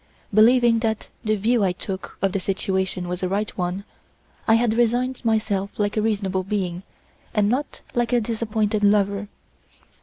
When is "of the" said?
2.23-2.39